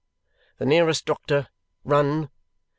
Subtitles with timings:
[0.57, 1.49] The nearest doctor!
[1.83, 2.31] Run!"